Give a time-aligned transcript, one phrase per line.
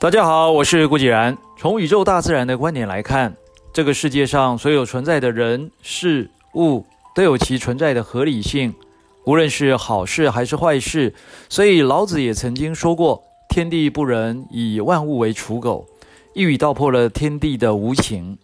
[0.00, 1.36] 大家好，我是顾继然。
[1.58, 3.36] 从宇宙大自然的观点来看，
[3.72, 8.72] 这个世界上所有存在的人事物都有其存在的合理性，
[9.24, 11.12] 无论是好事还是坏事。
[11.48, 15.86] 所以老子也曾经说过：“天地不仁，以万物为刍狗。”
[16.32, 18.38] 一语道破了天地的无情。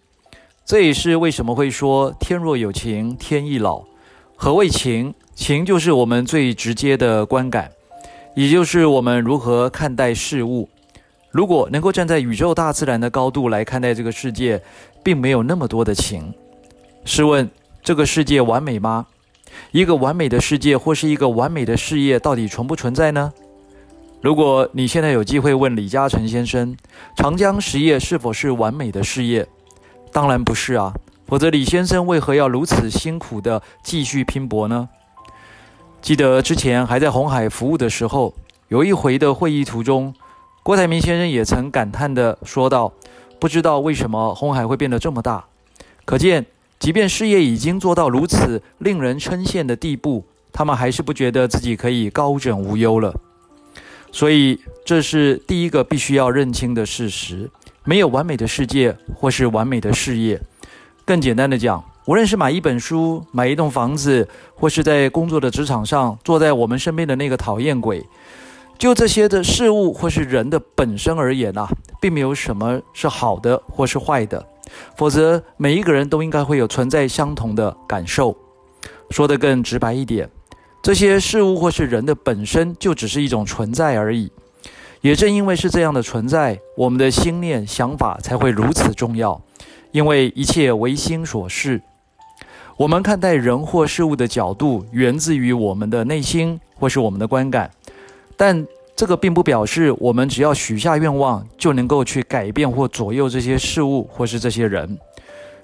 [0.66, 3.84] 这也是为什么会说“天若有情天亦老”。
[4.36, 5.14] 何谓情？
[5.34, 7.70] 情就是我们最直接的观感，
[8.36, 10.68] 也就是我们如何看待事物。
[11.30, 14.62] 如果能够站在宇宙大自然的高度来看待这个世界，
[15.02, 16.32] 并没有那么多的情。
[17.04, 17.50] 试问，
[17.82, 19.06] 这个世界完美吗？
[19.72, 23.32] 一个完美的世界或是一个完美的事业，到底存不存在呢？
[24.20, 26.76] 如果你现在有机会问李嘉诚先生，
[27.16, 29.46] 长江实业是否是完美的事业？
[30.12, 30.94] 当然不是啊，
[31.26, 34.88] 否则李先生为何要如此辛苦地继续拼搏呢？
[36.02, 38.34] 记得之前还在红海服务的时候，
[38.68, 40.14] 有一回的会议途中。
[40.62, 42.92] 郭台铭先生也曾感叹地说道
[43.38, 45.44] ：“不知道为什么红海会变得这么大。
[46.04, 46.46] 可见，
[46.78, 53.14] 即便事业已经做到如此令人称羡的地步，他们还是不觉得自己可以高枕无忧了。
[54.12, 57.50] 所以，这是第一个必须要认清的事实：
[57.84, 60.40] 没有完美的世界或是完美的事业。
[61.04, 68.04] 更简单的讲，无论是买一本书、买一栋房子，或是在工作的职场上坐在我们身边的那个讨厌鬼。”
[68.76, 71.68] 就这些的事物或是人的本身而言啊，
[72.00, 74.44] 并没有什么是好的或是坏的，
[74.96, 78.36] 否则每一个人都应该会有存在相同的感受。
[79.10, 80.28] 说得更直白一点，
[80.82, 84.32] 这些事物或是人的本身就只是一种存在而已。
[85.02, 89.40] 也正因为是这样的存在，我们的心念想法才会如此重要，
[89.94, 91.80] 因为一切唯心所事。
[92.76, 97.70] 我们看待人或事物的角度，源自于我们的内心或是我们的观感。
[98.36, 98.66] 但
[98.96, 104.98] 这个并不表示我们只要许下愿望就能够去改变或左右这些事物或是这些人。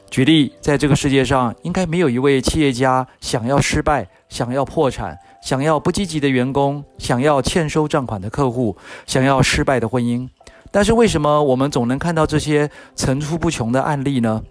[0.09, 8.77] 举例，在这个世界上，应该没有一位企业家想要失败、想要破产、想要不积极的员工、想要欠收账款的客户、
[9.07, 10.29] 想要失败的婚姻。
[10.71, 14.43] 但是为什么我们总能看到这些层出不穷的案例呢？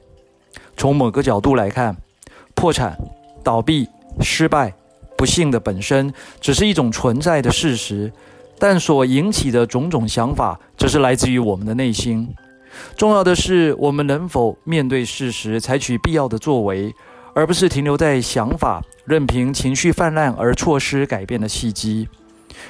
[0.75, 1.96] 从某个角度来看，
[2.56, 2.97] 破产、
[3.44, 3.88] 倒闭、
[4.22, 4.74] 失败。
[5.18, 8.09] 不幸的本身只是一种存在的事实，
[8.57, 12.34] 但所引起的种种想法，则是来自于我们的内心。
[12.96, 16.96] 重要的是，我们能否面对事实，采取必要的作为，
[17.34, 22.07] 而不是停留在想法，任凭情绪泛滥而错失改变的契机。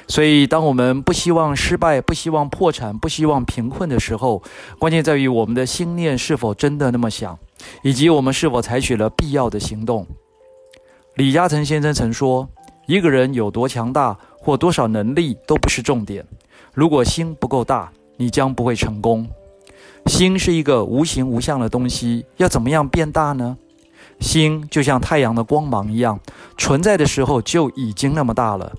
[0.06, 4.42] 所以，当我们不希望失败、不希望破产、不希望贫困的时候，
[4.78, 7.38] 关键在于我们的心念是否真的那么想，
[7.82, 10.06] 以及我们是否采取了必要的行动。
[11.16, 12.48] 李嘉诚先生曾说
[12.86, 16.24] ：“一个人有多强大或多少能力都不是重点，
[16.72, 19.28] 如果心不够大，你将不会成功。
[20.06, 23.56] 心是一个无形无相的东西，要怎么样变大呢？
[24.18, 26.18] 心就像太阳的光芒一样，
[26.56, 28.72] 存在的时候就已经那么大了。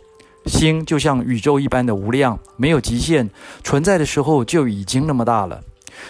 [0.45, 3.29] 心就像宇宙一般的无量，没有极限，
[3.63, 5.61] 存在的时候就已经那么大了。”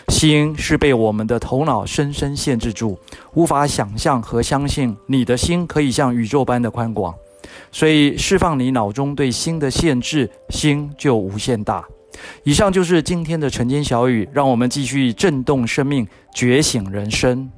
[0.07, 2.97] 心是被我们的头脑深深限制住，
[3.33, 7.13] 无法想象和相信你的心可以像宇宙般的宽广，
[7.73, 11.83] 所以释放你脑中对心的限制，心就无限大。
[12.43, 17.51] 以上就是今天的晨间小语，让我们继续震动生命，觉醒人生。